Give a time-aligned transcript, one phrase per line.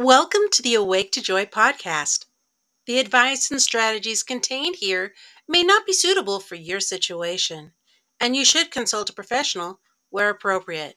[0.00, 2.24] Welcome to the Awake to Joy podcast.
[2.86, 5.12] The advice and strategies contained here
[5.46, 7.72] may not be suitable for your situation,
[8.18, 9.78] and you should consult a professional
[10.08, 10.96] where appropriate.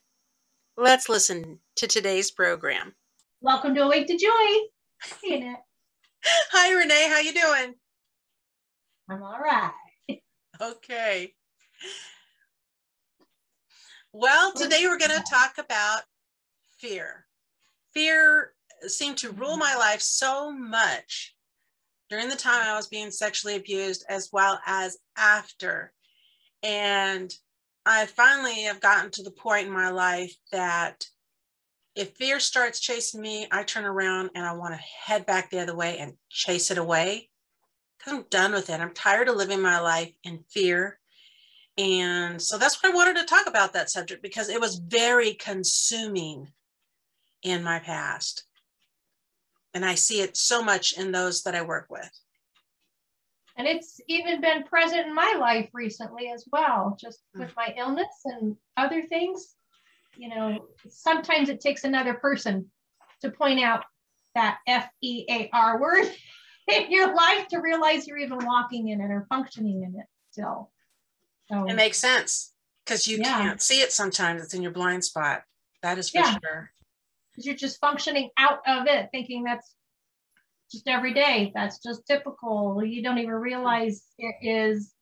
[0.78, 2.96] Let's listen to today's program.
[3.42, 4.70] Welcome to Awake to Joy.
[5.22, 5.66] Hey, Annette.
[6.54, 7.10] Hi, Renee.
[7.10, 7.76] How you doing?
[9.10, 10.22] I'm all right.
[10.62, 11.34] Okay.
[14.14, 16.04] Well, today we're going to talk about
[16.80, 17.26] fear.
[17.94, 18.54] Fear
[18.88, 21.36] seemed to rule my life so much
[22.10, 25.94] during the time I was being sexually abused as well as after.
[26.62, 27.34] And
[27.86, 31.06] I finally have gotten to the point in my life that
[31.96, 35.60] if fear starts chasing me, I turn around and I want to head back the
[35.60, 37.30] other way and chase it away
[37.98, 38.80] because I'm done with it.
[38.80, 41.00] I'm tired of living my life in fear.
[41.78, 45.34] And so that's what I wanted to talk about that subject because it was very
[45.34, 46.52] consuming
[47.42, 48.46] in my past.
[49.74, 52.10] And I see it so much in those that I work with.
[53.56, 57.42] And it's even been present in my life recently as well, just mm.
[57.42, 59.56] with my illness and other things.
[60.16, 62.72] You know, sometimes it takes another person
[63.22, 63.84] to point out
[64.36, 66.06] that F E A R word
[66.72, 70.72] in your life to realize you're even walking in it or functioning in it still.
[71.50, 72.54] So it makes sense
[72.86, 73.42] because you yeah.
[73.42, 74.44] can't see it sometimes.
[74.44, 75.44] It's in your blind spot.
[75.82, 76.38] That is for yeah.
[76.42, 76.72] sure.
[77.34, 79.76] Because you're just functioning out of it, thinking that's
[80.72, 81.52] just every day.
[81.56, 82.84] That's just typical.
[82.84, 84.94] You don't even realize it is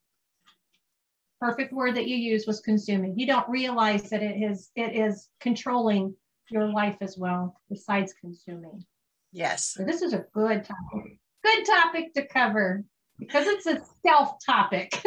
[1.40, 3.18] perfect word that you use was consuming.
[3.18, 6.14] You don't realize that it is it is controlling
[6.50, 8.84] your life as well, besides consuming.
[9.32, 9.74] Yes.
[9.76, 11.18] So this is a good topic.
[11.42, 12.84] Good topic to cover
[13.18, 15.00] because it's a self topic.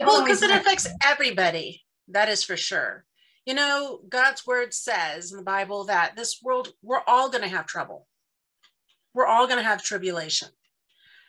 [0.00, 1.82] well, because it affects everybody.
[2.08, 3.04] That is for sure.
[3.48, 7.48] You know, God's word says in the Bible that this world, we're all going to
[7.48, 8.06] have trouble.
[9.14, 10.48] We're all going to have tribulation.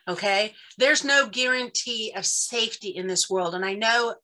[0.06, 0.54] Okay.
[0.78, 3.56] There's no guarantee of safety in this world.
[3.56, 4.16] And I know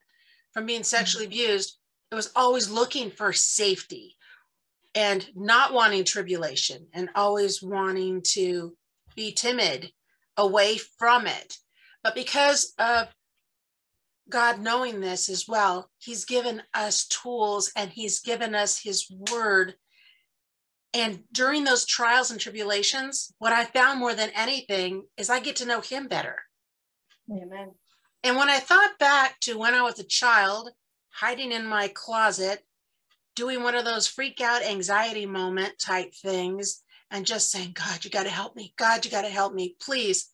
[0.53, 1.39] from being sexually mm-hmm.
[1.39, 1.77] abused,
[2.11, 4.17] it was always looking for safety
[4.93, 8.75] and not wanting tribulation and always wanting to
[9.15, 9.89] be timid
[10.35, 11.59] away from it.
[12.03, 13.07] But because of
[14.29, 19.75] God knowing this as well, He's given us tools and He's given us His word.
[20.93, 25.57] And during those trials and tribulations, what I found more than anything is I get
[25.57, 26.37] to know Him better.
[27.29, 27.71] Amen.
[28.23, 30.71] And when I thought back to when I was a child,
[31.09, 32.59] hiding in my closet,
[33.35, 36.81] doing one of those freak out anxiety moment type things,
[37.11, 38.73] and just saying, God, you got to help me.
[38.77, 40.31] God, you got to help me, please.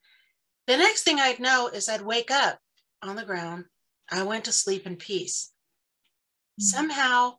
[0.67, 2.59] The next thing I'd know is I'd wake up
[3.01, 3.65] on the ground.
[4.11, 5.51] I went to sleep in peace.
[6.59, 6.63] Mm-hmm.
[6.63, 7.37] Somehow,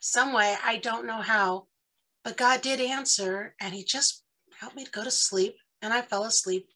[0.00, 1.66] some way, I don't know how,
[2.22, 4.22] but God did answer and He just
[4.58, 5.56] helped me to go to sleep.
[5.82, 6.68] And I fell asleep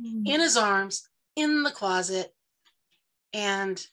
[0.00, 0.26] mm-hmm.
[0.26, 2.34] in His arms in the closet.
[3.32, 3.84] And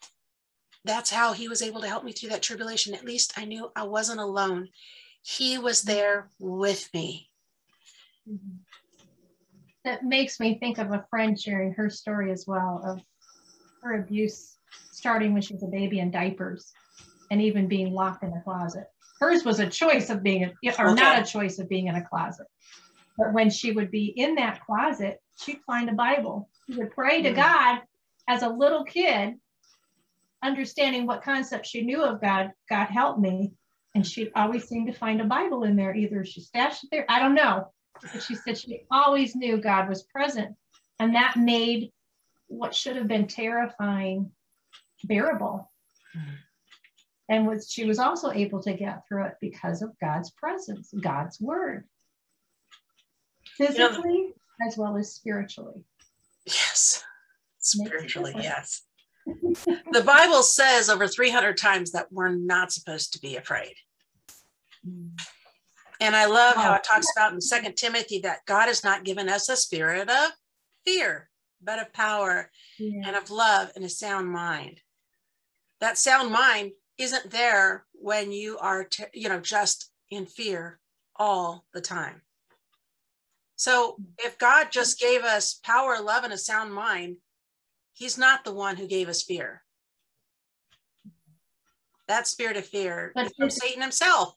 [0.85, 2.93] that's how He was able to help me through that tribulation.
[2.93, 4.69] At least I knew I wasn't alone.
[5.21, 5.93] He was mm-hmm.
[5.93, 7.29] there with me.
[8.29, 8.57] Mm-hmm
[9.87, 13.01] that makes me think of a friend sharing her story as well of
[13.81, 14.57] her abuse
[14.91, 16.73] starting when she was a baby in diapers
[17.31, 18.85] and even being locked in a closet.
[19.19, 21.01] Hers was a choice of being, or okay.
[21.01, 22.47] not a choice of being in a closet.
[23.17, 26.49] But when she would be in that closet, she'd find a Bible.
[26.67, 27.35] She would pray to mm.
[27.35, 27.81] God
[28.27, 29.35] as a little kid,
[30.43, 32.51] understanding what concepts she knew of God.
[32.69, 33.51] God help me.
[33.95, 35.95] And she'd always seem to find a Bible in there.
[35.95, 37.71] Either she stashed it there, I don't know.
[38.13, 40.55] But she said she always knew God was present.
[40.99, 41.91] And that made
[42.47, 44.31] what should have been terrifying
[45.03, 45.71] bearable.
[46.15, 46.35] Mm-hmm.
[47.29, 51.41] And was she was also able to get through it because of God's presence, God's
[51.41, 51.83] word.
[53.57, 55.83] Physically you know, as well as spiritually.
[56.45, 57.03] Yes.
[57.59, 58.83] Spiritually, yes.
[59.25, 63.73] the Bible says over 300 times that we're not supposed to be afraid.
[64.87, 65.19] Mm.
[65.99, 69.27] And I love how it talks about in Second Timothy that God has not given
[69.27, 70.31] us a spirit of
[70.85, 71.29] fear,
[71.61, 73.07] but of power yeah.
[73.07, 74.81] and of love and a sound mind.
[75.79, 80.79] That sound mind isn't there when you are, t- you know, just in fear
[81.15, 82.21] all the time.
[83.55, 87.17] So if God just gave us power, love, and a sound mind,
[87.93, 89.63] He's not the one who gave us fear.
[92.07, 94.35] That spirit of fear but is from Satan himself.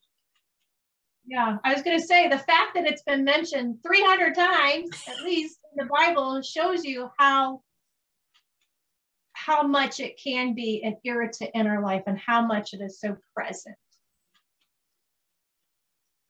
[1.27, 5.21] Yeah, I was going to say the fact that it's been mentioned 300 times at
[5.25, 7.63] least in the Bible shows you how
[9.33, 13.01] how much it can be an irritant in our life and how much it is
[13.01, 13.77] so present.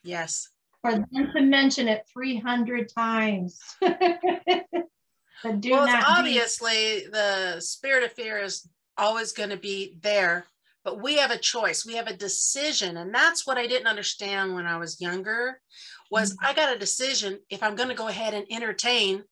[0.02, 0.48] Yes.
[0.80, 3.58] for them to mention it 300 times.
[3.82, 10.46] do well, not obviously be- the spirit of fear is always going to be there,
[10.84, 11.84] but we have a choice.
[11.84, 12.96] We have a decision.
[12.96, 15.60] And that's what I didn't understand when I was younger
[16.10, 16.46] was mm-hmm.
[16.46, 19.24] I got a decision if I'm going to go ahead and entertain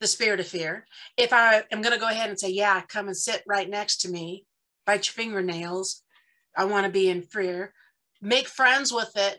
[0.00, 0.86] the spirit of fear.
[1.16, 3.98] If I am going to go ahead and say, yeah, come and sit right next
[3.98, 4.44] to me,
[4.86, 6.02] bite your fingernails.
[6.56, 7.72] I want to be in fear.
[8.20, 9.38] Make friends with it.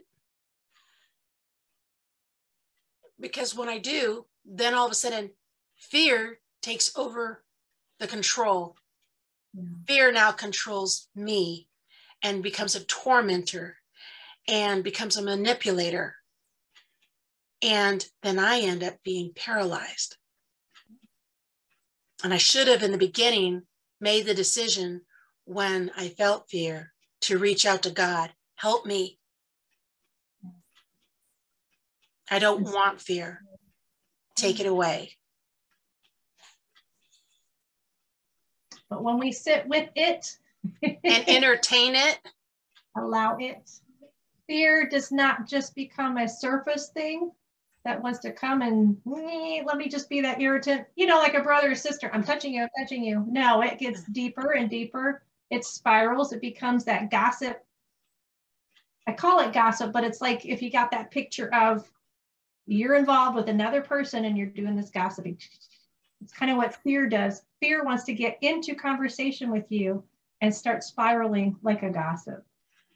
[3.20, 5.32] Because when I do, then all of a sudden
[5.78, 7.44] fear takes over
[8.00, 8.76] the control.
[9.54, 9.64] Yeah.
[9.88, 11.68] Fear now controls me
[12.24, 13.78] and becomes a tormentor
[14.48, 16.16] and becomes a manipulator.
[17.62, 20.18] And then I end up being paralyzed.
[22.24, 23.64] And I should have, in the beginning,
[24.00, 25.02] made the decision
[25.46, 28.32] when I felt fear to reach out to God.
[28.56, 29.20] Help me.
[32.30, 33.42] I don't want fear.
[34.36, 34.72] Take it mm-hmm.
[34.72, 35.18] away.
[38.92, 40.38] But when we sit with it
[40.84, 42.20] and entertain it,
[42.98, 43.72] allow it,
[44.46, 47.32] fear does not just become a surface thing,
[47.84, 51.42] that wants to come and let me just be that irritant, you know, like a
[51.42, 52.12] brother or sister.
[52.14, 53.26] I'm touching you, I'm touching you.
[53.28, 55.24] No, it gets deeper and deeper.
[55.50, 56.32] It spirals.
[56.32, 57.64] It becomes that gossip.
[59.08, 61.90] I call it gossip, but it's like if you got that picture of
[62.68, 65.40] you're involved with another person and you're doing this gossiping.
[66.22, 67.44] It's kind of what fear does.
[67.60, 70.04] Fear wants to get into conversation with you
[70.42, 72.46] and start spiraling like a gossip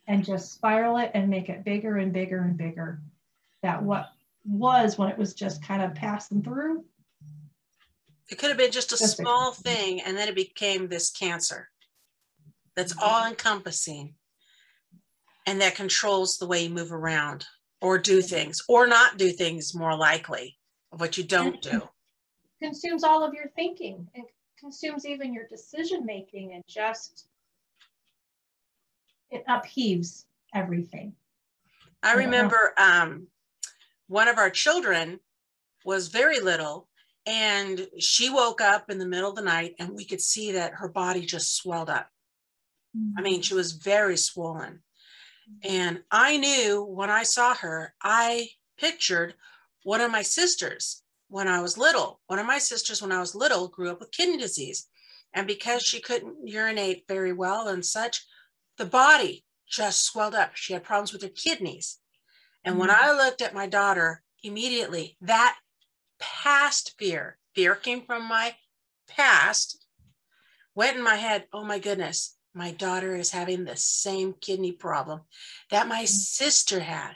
[0.08, 3.02] and just spiral it and make it bigger and bigger and bigger.
[3.64, 4.10] That what
[4.46, 6.86] was when it was just kind of passing through.
[8.30, 11.70] It could have been just a just small thing, and then it became this cancer
[12.76, 13.04] that's mm-hmm.
[13.04, 14.16] all encompassing
[15.46, 17.46] and that controls the way you move around
[17.82, 20.58] or do things or not do things more likely
[20.92, 21.88] of what you don't do.
[22.62, 24.26] Consumes all of your thinking and
[24.60, 27.28] consumes even your decision making and just
[29.30, 31.14] it upheaves everything.
[32.02, 33.28] I remember um,
[34.08, 35.20] one of our children
[35.84, 36.88] was very little
[37.26, 40.74] and she woke up in the middle of the night and we could see that
[40.76, 42.08] her body just swelled up.
[42.96, 43.18] Mm-hmm.
[43.18, 44.82] I mean, she was very swollen.
[45.64, 49.36] And I knew when I saw her, I pictured
[49.84, 52.22] one of my sisters when I was little.
[52.28, 54.88] One of my sisters, when I was little, grew up with kidney disease.
[55.34, 58.26] And because she couldn't urinate very well and such,
[58.78, 60.56] the body just swelled up.
[60.56, 62.00] She had problems with her kidneys.
[62.64, 63.04] And when mm-hmm.
[63.04, 65.58] I looked at my daughter, immediately that
[66.20, 68.56] past fear, fear came from my
[69.08, 69.86] past,
[70.74, 71.46] went in my head.
[71.52, 75.22] Oh my goodness, my daughter is having the same kidney problem
[75.72, 76.06] that my mm-hmm.
[76.06, 77.14] sister had.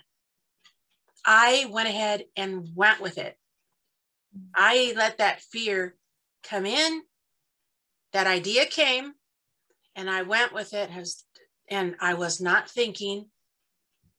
[1.26, 3.38] I went ahead and went with it.
[4.56, 5.96] I let that fear
[6.44, 7.02] come in.
[8.14, 9.14] That idea came,
[9.96, 10.90] and I went with it.
[10.96, 11.24] As,
[11.70, 13.28] and I was not thinking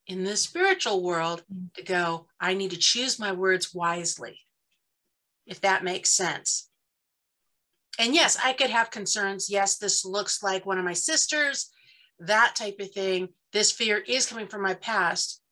[0.06, 1.72] in the spiritual world mm.
[1.74, 4.40] to go, I need to choose my words wisely,
[5.46, 6.68] if that makes sense.
[7.98, 9.50] And yes, I could have concerns.
[9.50, 11.70] Yes, this looks like one of my sisters,
[12.18, 13.28] that type of thing.
[13.52, 15.42] This fear is coming from my past,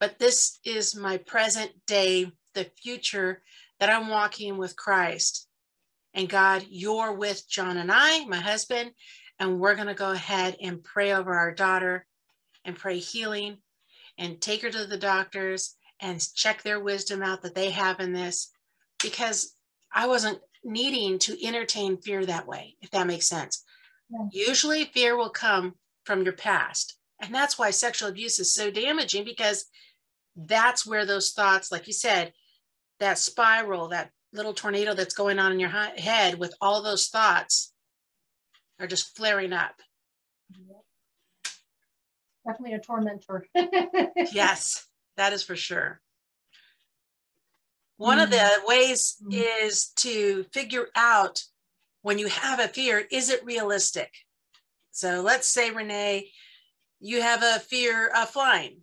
[0.00, 3.42] but this is my present day, the future
[3.80, 5.46] that I'm walking with Christ.
[6.14, 8.92] And God, you're with John and I, my husband,
[9.38, 12.06] and we're going to go ahead and pray over our daughter
[12.64, 13.58] and pray healing
[14.16, 18.12] and take her to the doctors and check their wisdom out that they have in
[18.12, 18.50] this
[19.02, 19.54] because
[19.94, 23.64] I wasn't needing to entertain fear that way, if that makes sense.
[24.10, 24.46] Yeah.
[24.48, 26.96] Usually, fear will come from your past.
[27.20, 29.66] And that's why sexual abuse is so damaging because
[30.36, 32.32] that's where those thoughts, like you said,
[33.00, 37.72] that spiral, that little tornado that's going on in your head with all those thoughts
[38.78, 39.80] are just flaring up
[42.48, 43.46] definitely a tormentor.
[44.32, 44.86] yes,
[45.16, 46.00] that is for sure.
[47.96, 48.66] One mm of the mm-hmm.
[48.66, 51.42] ways mm is to figure out
[52.02, 54.12] when you have a fear, is it realistic?
[54.92, 56.30] So let's say, Renee,
[57.00, 58.78] you have a fear of flying.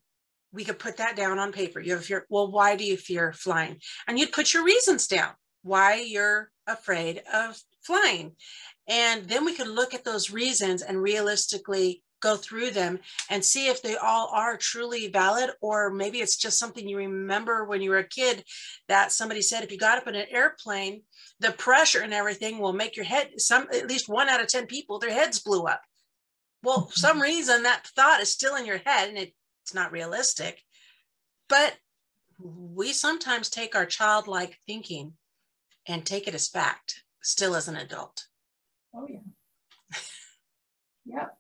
[0.56, 1.80] We could put that down on paper.
[1.80, 2.26] You have a fear.
[2.30, 3.82] Well, why do you fear flying?
[4.08, 8.36] And you'd put your reasons down why you're afraid of flying.
[8.88, 13.68] And then we could look at those reasons and realistically go through them and see
[13.68, 17.92] if they all are truly valid or maybe it's just something you remember when you
[17.92, 18.44] were a kid
[18.88, 21.02] that somebody said if you got up in an airplane
[21.40, 24.66] the pressure and everything will make your head some at least one out of 10
[24.66, 25.82] people their heads blew up
[26.64, 29.34] well for some reason that thought is still in your head and it,
[29.66, 30.62] it's not realistic
[31.50, 31.76] but
[32.40, 35.14] we sometimes take our childlike thinking
[35.88, 38.28] and take it as fact, still as an adult.
[38.94, 39.20] Oh, yeah.
[41.06, 41.38] yep.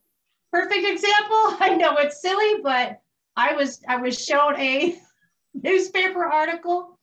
[0.51, 1.57] Perfect example.
[1.59, 3.01] I know it's silly, but
[3.35, 4.97] I was I was shown a
[5.53, 6.99] newspaper article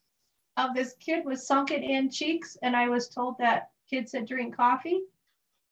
[0.56, 4.56] of this kid with sunken in cheeks, and I was told that kids that drink
[4.56, 5.02] coffee,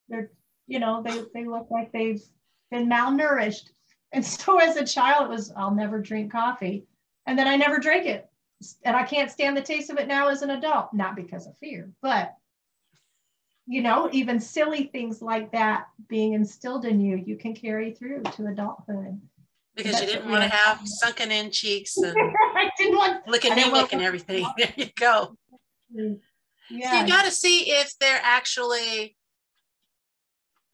[0.09, 0.31] they're
[0.67, 2.23] you know they they look like they've
[2.71, 3.71] been malnourished.
[4.13, 6.87] And so as a child, it was I'll never drink coffee,
[7.27, 8.29] and then I never drank it,
[8.85, 11.57] and I can't stand the taste of it now as an adult, not because of
[11.59, 12.35] fear, but
[13.67, 18.23] you know, even silly things like that being instilled in you, you can carry through
[18.35, 19.21] to adulthood
[19.77, 24.03] because you didn't want to have sunken in cheeks and I didn't want anemic and
[24.03, 24.47] everything.
[24.57, 25.37] There you go.
[26.69, 26.91] Yeah.
[26.91, 29.17] So you got to see if they're actually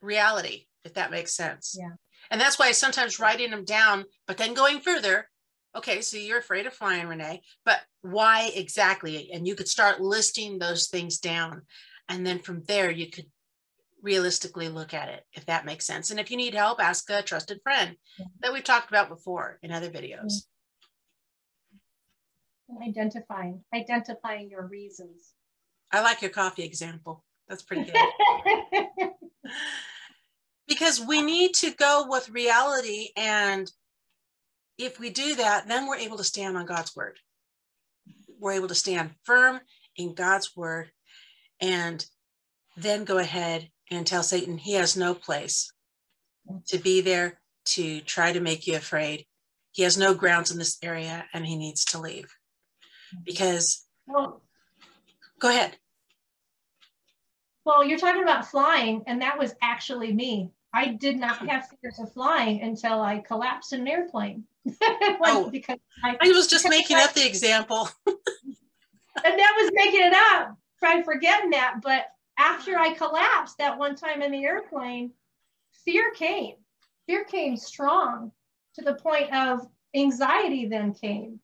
[0.01, 1.77] reality, if that makes sense.
[1.79, 1.93] Yeah.
[2.31, 5.29] And that's why sometimes writing them down, but then going further.
[5.77, 9.31] Okay, so you're afraid of flying, Renee, but why exactly?
[9.33, 11.63] And you could start listing those things down.
[12.09, 13.27] And then from there, you could
[14.03, 16.11] realistically look at it, if that makes sense.
[16.11, 17.97] And if you need help, ask a trusted friend
[18.41, 20.47] that we've talked about before in other videos.
[22.71, 22.83] Mm-hmm.
[22.83, 25.33] Identifying, identifying your reasons.
[25.93, 27.25] I like your coffee example.
[27.49, 27.95] That's pretty good.
[30.69, 33.09] because we need to go with reality.
[33.17, 33.71] And
[34.79, 37.19] if we do that, then we're able to stand on God's word.
[38.39, 39.61] We're able to stand firm
[39.97, 40.91] in God's word
[41.61, 42.05] and
[42.77, 45.73] then go ahead and tell Satan he has no place
[46.69, 49.27] to be there to try to make you afraid.
[49.73, 52.35] He has no grounds in this area and he needs to leave.
[53.25, 54.43] Because, well,
[55.39, 55.77] go ahead.
[57.65, 60.53] Well, you're talking about flying, and that was actually me.
[60.77, 64.45] I did not have fears of flying until I collapsed in an airplane.
[64.67, 67.89] like, oh, because I, I was just making I, up the example.
[68.07, 68.19] and
[69.25, 70.55] that was making it up.
[70.79, 71.77] Try forgetting that.
[71.83, 75.13] But after I collapsed that one time in the airplane,
[75.73, 76.57] fear came.
[77.07, 78.31] Fear came strong
[78.75, 81.41] to the point of anxiety then came.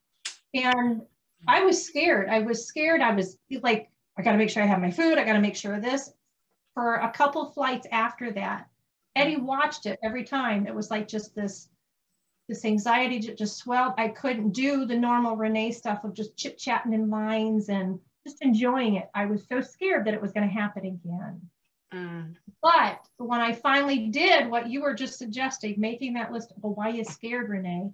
[0.52, 1.00] And
[1.48, 2.28] I was scared.
[2.28, 3.00] I was scared.
[3.00, 5.16] I was like, I got to make sure I have my food.
[5.16, 6.12] I got to make sure of this.
[6.74, 8.66] For a couple flights after that,
[9.14, 10.66] Eddie watched it every time.
[10.66, 11.68] It was like just this
[12.48, 13.94] this anxiety just swelled.
[13.96, 18.42] I couldn't do the normal Renee stuff of just chit chatting in lines and just
[18.42, 19.08] enjoying it.
[19.14, 21.40] I was so scared that it was going to happen again.
[21.94, 22.34] Mm.
[22.60, 26.88] But when I finally did what you were just suggesting, making that list, well, why
[26.88, 27.90] you scared, Renee?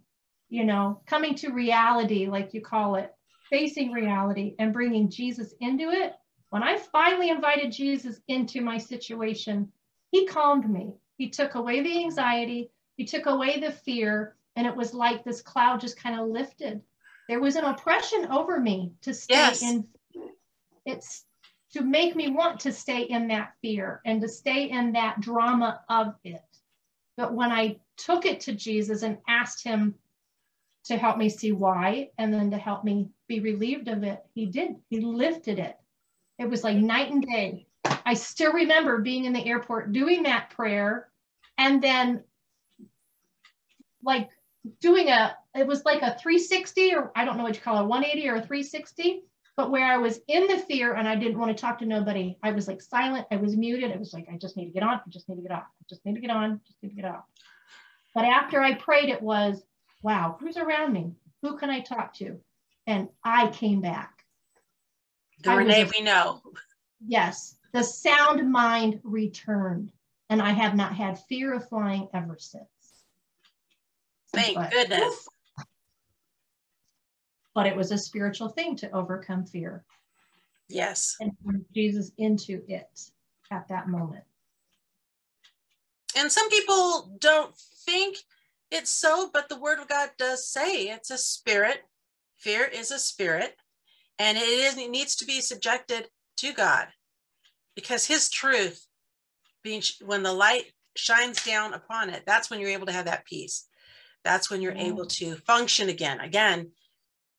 [0.49, 3.15] You know, coming to reality, like you call it,
[3.51, 6.15] facing reality and bringing Jesus into it.
[6.51, 9.71] When I finally invited Jesus into my situation,
[10.11, 10.95] he calmed me.
[11.19, 15.43] He took away the anxiety, he took away the fear, and it was like this
[15.43, 16.81] cloud just kind of lifted.
[17.29, 19.63] There was an oppression over me to stay yes.
[19.63, 19.87] in
[20.87, 21.25] it's
[21.73, 25.81] to make me want to stay in that fear and to stay in that drama
[25.91, 26.41] of it.
[27.17, 29.95] But when I took it to Jesus and asked him
[30.85, 34.47] to help me see why and then to help me be relieved of it, he
[34.47, 34.77] did.
[34.89, 35.77] He lifted it.
[36.39, 37.68] It was like night and day.
[38.05, 41.09] I still remember being in the airport doing that prayer
[41.57, 42.25] and then
[44.03, 44.29] like
[44.81, 47.89] doing a it was like a 360 or I don't know what you call it,
[47.89, 49.25] 180 or a 360
[49.59, 52.39] but where I was in the fear and I didn't want to talk to nobody,
[52.45, 53.27] I was like silent.
[53.33, 53.91] I was muted.
[53.91, 55.01] It was like, I just need to get on.
[55.05, 55.65] I just need to get off.
[55.65, 56.61] I just need to get on.
[56.65, 57.25] Just need to get off.
[58.15, 59.61] But after I prayed, it was,
[60.01, 61.11] wow, who's around me?
[61.43, 62.39] Who can I talk to?
[62.87, 64.25] And I came back.
[65.43, 66.41] The Renee we know.
[67.05, 67.57] Yes.
[67.79, 69.93] The sound mind returned.
[70.31, 72.67] And I have not had fear of flying ever since.
[74.33, 75.29] Thank but, goodness
[77.55, 79.85] but it was a spiritual thing to overcome fear.
[80.69, 81.17] Yes.
[81.19, 81.33] And
[81.75, 83.01] Jesus into it
[83.51, 84.23] at that moment.
[86.17, 88.19] And some people don't think
[88.71, 91.85] it's so, but the word of God does say it's a spirit.
[92.37, 93.57] Fear is a spirit,
[94.21, 96.87] and it is it needs to be subjected to God
[97.79, 98.89] because his truth
[99.63, 100.65] being when the light
[100.97, 103.69] shines down upon it, that's when you're able to have that peace.
[104.25, 104.87] That's when you're yeah.
[104.87, 106.19] able to function again.
[106.19, 106.73] Again,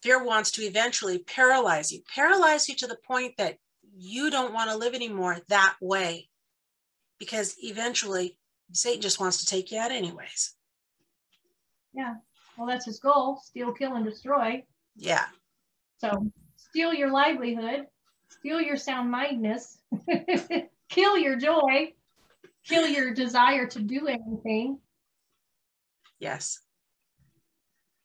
[0.02, 3.58] fear wants to eventually paralyze you, paralyze you to the point that
[3.98, 6.30] you don't want to live anymore that way.
[7.20, 8.38] Because eventually
[8.72, 10.56] Satan just wants to take you out, anyways.
[11.94, 12.16] Yeah.
[12.58, 14.64] Well, that's his goal steal, kill, and destroy.
[14.96, 15.26] Yeah.
[15.98, 17.88] So steal your livelihood,
[18.30, 19.80] steal your sound mindedness,
[20.90, 21.94] kill your joy,
[22.66, 24.80] kill your desire to do anything.
[26.20, 26.60] Yes.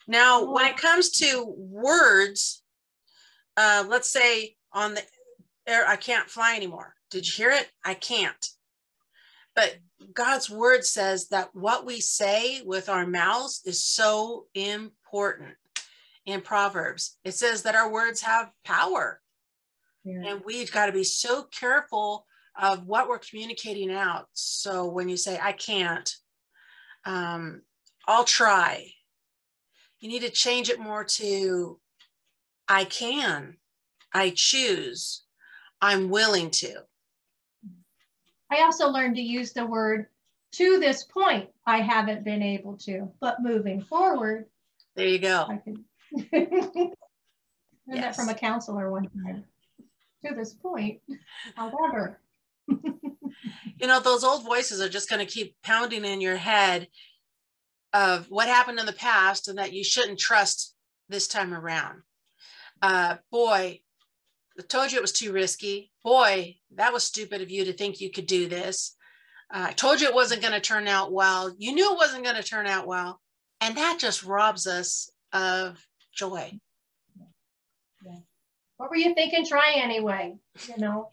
[0.07, 2.63] Now, when it comes to words,
[3.57, 5.03] uh, let's say on the
[5.67, 6.95] air, I can't fly anymore.
[7.11, 7.71] Did you hear it?
[7.85, 8.47] I can't.
[9.55, 9.77] But
[10.13, 15.55] God's word says that what we say with our mouths is so important.
[16.27, 19.21] In Proverbs, it says that our words have power.
[20.05, 20.23] Yeah.
[20.27, 22.27] And we've got to be so careful
[22.61, 24.29] of what we're communicating out.
[24.33, 26.15] So when you say, I can't,
[27.05, 27.63] um,
[28.07, 28.91] I'll try,
[30.01, 31.81] you need to change it more to,
[32.69, 33.57] I can,
[34.13, 35.23] I choose,
[35.81, 36.85] I'm willing to.
[38.51, 40.07] I also learned to use the word
[40.53, 44.47] to this point, I haven't been able to, but moving forward.
[44.95, 45.47] There you go.
[45.49, 45.85] I can.
[46.33, 46.93] yes.
[47.89, 49.45] that from a counselor one time.
[50.25, 51.01] To this point,
[51.55, 52.21] however.
[52.69, 56.89] you know, those old voices are just going to keep pounding in your head
[57.93, 60.75] of what happened in the past and that you shouldn't trust
[61.09, 62.03] this time around.
[62.81, 63.81] Uh, boy,
[64.59, 65.93] I told you it was too risky.
[66.03, 68.97] Boy, that was stupid of you to think you could do this.
[69.53, 71.55] Uh, I told you it wasn't going to turn out well.
[71.59, 73.21] You knew it wasn't going to turn out well.
[73.61, 76.59] And that just robs us of joy.
[78.77, 79.47] What were you thinking?
[79.47, 80.37] Try anyway,
[80.69, 81.09] you know?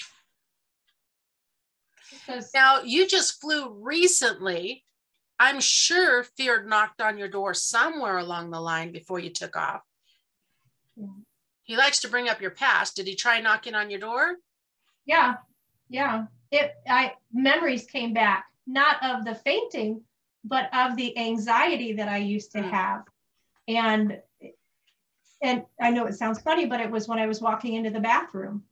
[2.11, 4.83] Because now you just flew recently.
[5.39, 9.81] I'm sure fear knocked on your door somewhere along the line before you took off.
[10.95, 11.07] Yeah.
[11.63, 12.95] He likes to bring up your past.
[12.95, 14.35] Did he try knocking on your door?
[15.05, 15.35] Yeah,
[15.89, 16.25] yeah.
[16.51, 20.01] It I memories came back, not of the fainting,
[20.43, 22.69] but of the anxiety that I used to mm.
[22.69, 23.03] have.
[23.67, 24.19] And
[25.41, 27.99] and I know it sounds funny, but it was when I was walking into the
[27.99, 28.63] bathroom.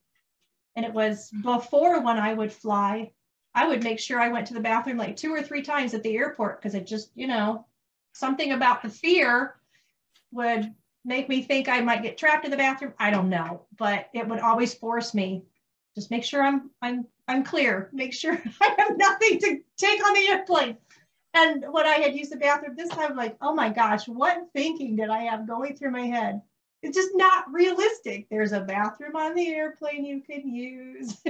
[0.75, 3.11] And it was before when I would fly,
[3.55, 6.03] I would make sure I went to the bathroom like two or three times at
[6.03, 7.65] the airport because it just, you know,
[8.13, 9.55] something about the fear
[10.31, 12.93] would make me think I might get trapped in the bathroom.
[12.99, 15.43] I don't know, but it would always force me.
[15.95, 17.89] Just make sure I'm I'm I'm clear.
[17.91, 20.77] Make sure I have nothing to take on the airplane.
[21.33, 24.47] And when I had used the bathroom this time, I'm like, oh my gosh, what
[24.53, 26.41] thinking did I have going through my head?
[26.81, 28.27] It's just not realistic.
[28.29, 31.17] There's a bathroom on the airplane you can use.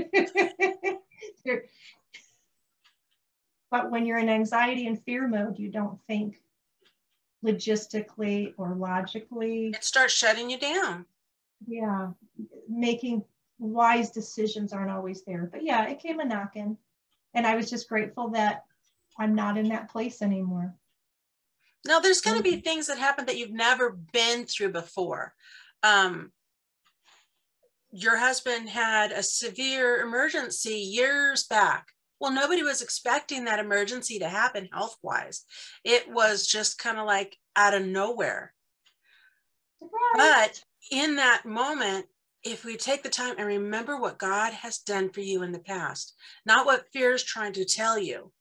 [3.72, 6.40] but when you're in anxiety and fear mode, you don't think
[7.44, 9.70] logistically or logically.
[9.70, 11.06] It starts shutting you down.
[11.68, 12.12] Yeah,
[12.68, 13.24] making
[13.58, 15.50] wise decisions aren't always there.
[15.52, 16.78] But yeah, it came a knocking.
[17.34, 18.66] And I was just grateful that
[19.18, 20.74] I'm not in that place anymore.
[21.86, 25.34] Now, there's going to be things that happen that you've never been through before.
[25.82, 26.32] Um,
[27.92, 31.88] your husband had a severe emergency years back
[32.20, 35.46] well, nobody was expecting that emergency to happen health wise.
[35.84, 38.54] It was just kind of like out of nowhere.
[40.16, 40.62] But
[40.92, 42.08] in that moment,
[42.44, 45.60] if we take the time and remember what God has done for you in the
[45.60, 46.14] past,
[46.46, 48.32] not what fear is trying to tell you,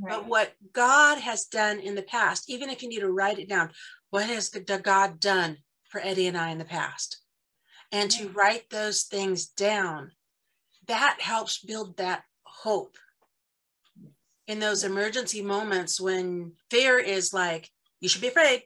[0.00, 0.16] right.
[0.16, 3.48] but what God has done in the past, even if you need to write it
[3.48, 3.70] down,
[4.10, 7.20] what has the, the God done for Eddie and I in the past?
[7.90, 10.12] And to write those things down,
[10.86, 12.96] that helps build that hope
[14.46, 17.70] in those emergency moments when fear is like,
[18.00, 18.62] you should be afraid.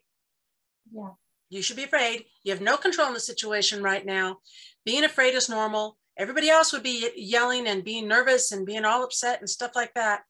[0.93, 1.11] Yeah.
[1.51, 2.25] You should be afraid.
[2.45, 4.39] You have no control in the situation right now.
[4.85, 5.99] Being afraid is normal.
[6.17, 9.93] Everybody else would be yelling and being nervous and being all upset and stuff like
[9.95, 10.23] that.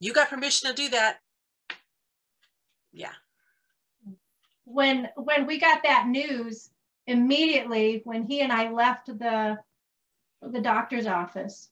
[0.00, 1.18] You got permission to do that.
[2.92, 3.12] Yeah.
[4.64, 6.70] When when we got that news,
[7.06, 9.58] immediately when he and I left the
[10.42, 11.70] the doctor's office,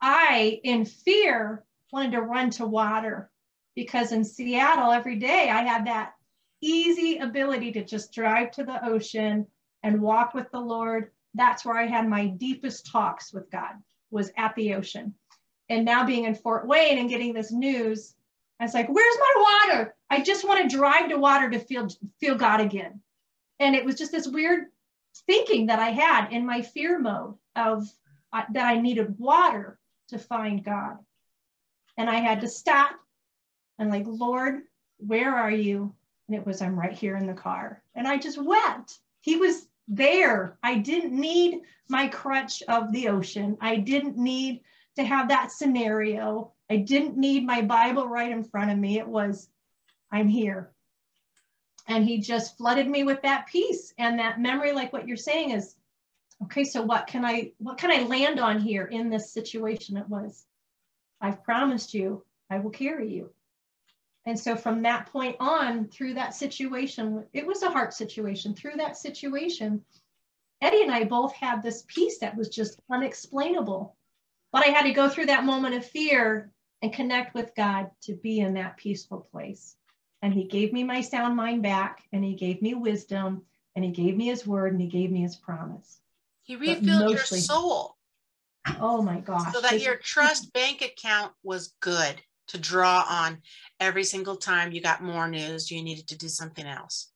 [0.00, 3.30] I in fear wanted to run to water
[3.74, 6.14] because in Seattle every day I had that
[6.60, 9.46] easy ability to just drive to the ocean
[9.82, 11.10] and walk with the Lord.
[11.34, 13.74] That's where I had my deepest talks with God
[14.10, 15.14] was at the ocean.
[15.72, 18.14] And now being in Fort Wayne and getting this news,
[18.60, 19.94] I was like, where's my water?
[20.10, 21.88] I just want to drive to water to feel
[22.20, 23.00] feel God again.
[23.58, 24.66] And it was just this weird
[25.26, 27.88] thinking that I had in my fear mode of
[28.34, 30.98] uh, that I needed water to find God.
[31.96, 32.92] And I had to stop
[33.78, 34.64] and like, Lord,
[34.98, 35.94] where are you?
[36.28, 37.82] And it was, I'm right here in the car.
[37.94, 38.98] And I just wept.
[39.22, 40.58] He was there.
[40.62, 43.56] I didn't need my crutch of the ocean.
[43.60, 44.60] I didn't need
[44.96, 46.52] to have that scenario.
[46.70, 48.98] I didn't need my Bible right in front of me.
[48.98, 49.48] It was,
[50.10, 50.72] I'm here.
[51.88, 55.50] And he just flooded me with that peace and that memory, like what you're saying
[55.50, 55.74] is,
[56.44, 59.96] okay, so what can I, what can I land on here in this situation?
[59.96, 60.46] It was,
[61.20, 63.32] I've promised you, I will carry you.
[64.24, 68.54] And so from that point on, through that situation, it was a heart situation.
[68.54, 69.84] Through that situation,
[70.60, 73.96] Eddie and I both had this peace that was just unexplainable.
[74.52, 78.14] But I had to go through that moment of fear and connect with God to
[78.14, 79.76] be in that peaceful place.
[80.20, 83.42] And He gave me my sound mind back, and He gave me wisdom,
[83.74, 86.00] and He gave me His word, and He gave me His promise.
[86.42, 87.96] He refilled your soul.
[88.80, 89.52] Oh my gosh.
[89.52, 93.40] So that your trust bank account was good to draw on
[93.80, 97.10] every single time you got more news, you needed to do something else.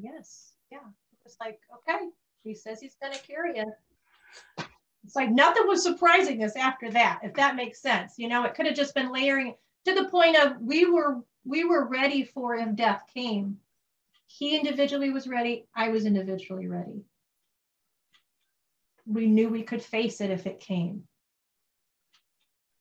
[0.00, 0.52] Yes.
[0.70, 0.78] Yeah.
[0.78, 2.06] It was like, okay,
[2.44, 3.72] he says he's going to carry you.
[5.04, 8.14] It's like nothing was surprising us after that, if that makes sense.
[8.18, 11.64] You know, it could have just been layering to the point of we were we
[11.64, 13.58] were ready for if death came.
[14.26, 15.66] He individually was ready.
[15.74, 17.04] I was individually ready.
[19.06, 21.04] We knew we could face it if it came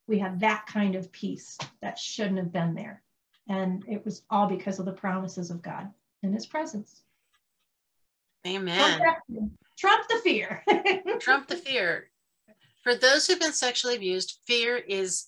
[0.08, 3.04] we have that kind of peace that shouldn't have been there.
[3.50, 5.92] And it was all because of the promises of God
[6.24, 7.04] and his presence.
[8.46, 9.02] Amen.
[9.78, 10.64] Trump, the fear.
[11.20, 12.10] Trump the fear.
[12.84, 15.28] For those who've been sexually abused, fear is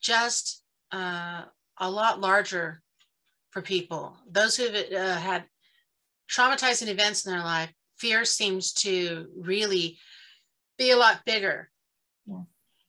[0.00, 1.42] just uh,
[1.78, 2.82] a lot larger
[3.50, 4.16] for people.
[4.30, 5.44] Those who've uh, had
[6.30, 9.98] traumatizing events in their life, fear seems to really
[10.78, 11.70] be a lot bigger.
[12.26, 12.42] Yeah.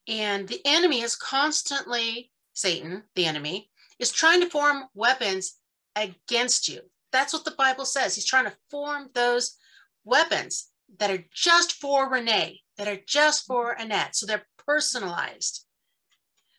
[0.07, 5.55] And the enemy is constantly, Satan, the enemy, is trying to form weapons
[5.95, 6.81] against you.
[7.11, 8.15] That's what the Bible says.
[8.15, 9.57] He's trying to form those
[10.05, 13.53] weapons that are just for Renee, that are just mm-hmm.
[13.53, 14.15] for Annette.
[14.15, 15.65] So they're personalized.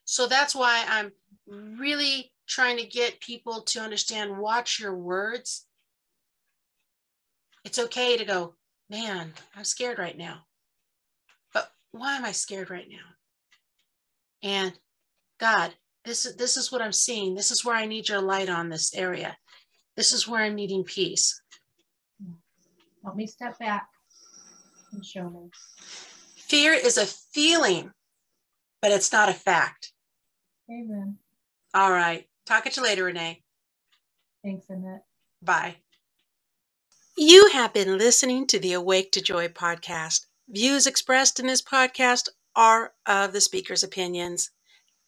[0.05, 1.13] So that's why I'm
[1.47, 5.67] really trying to get people to understand watch your words.
[7.65, 8.55] It's okay to go,
[8.89, 10.43] man, I'm scared right now.
[11.53, 13.17] But why am I scared right now?
[14.47, 14.73] and
[15.39, 17.35] God, this is this is what I'm seeing.
[17.35, 19.37] This is where I need your light on this area.
[19.97, 21.41] This is where I'm needing peace.
[23.07, 23.87] Help me step back
[24.93, 25.49] and show me.
[26.35, 27.93] Fear is a feeling,
[28.83, 29.93] but it's not a fact.
[30.69, 31.17] Amen.
[31.73, 32.27] All right.
[32.47, 33.45] Talk at you later, Renee.
[34.43, 35.05] Thanks, Annette.
[35.41, 35.77] Bye.
[37.17, 40.27] You have been listening to the Awake to Joy podcast.
[40.49, 44.51] Views expressed in this podcast are of the speaker's opinions.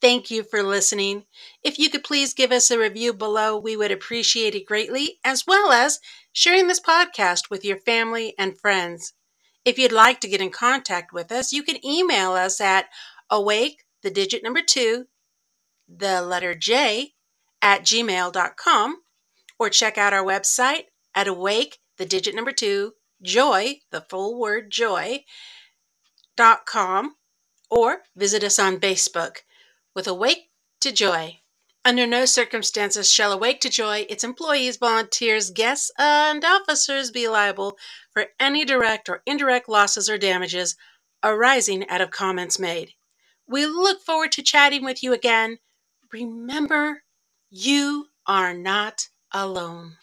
[0.01, 1.25] Thank you for listening.
[1.63, 5.45] If you could please give us a review below, we would appreciate it greatly, as
[5.47, 5.99] well as
[6.33, 9.15] sharing this podcast with your family and friends.
[9.65, 12.87] If you'd like to get in contact with us, you can email us at
[13.29, 15.07] awake, the digit number two,
[15.89, 17.15] the letter J,
[17.61, 18.97] at gmail.com,
[19.59, 20.85] or check out our website
[21.15, 25.25] at awake, the digit number two, joy, the full word joy,
[26.37, 27.17] dot com
[27.71, 29.39] or visit us on Facebook
[29.99, 31.41] with Awake to Joy.
[31.85, 37.77] Under no circumstances shall Awake to Joy, its employees, volunteers, guests, and officers be liable
[38.13, 40.77] for any direct or indirect losses or damages
[41.25, 42.93] arising out of comments made.
[43.49, 45.59] We look forward to chatting with you again.
[46.13, 47.03] Remember,
[47.51, 49.97] you are not alone.